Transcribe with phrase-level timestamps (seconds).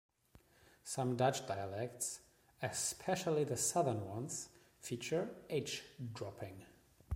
[0.83, 2.21] Some Dutch dialects,
[2.63, 6.65] especially the southern ones, feature H-dropping.